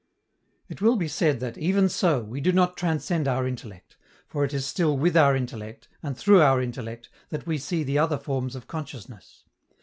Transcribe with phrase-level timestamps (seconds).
[0.67, 4.51] It will be said that, even so, we do not transcend our intellect, for it
[4.51, 8.55] is still with our intellect, and through our intellect, that we see the other forms
[8.55, 9.43] of consciousness.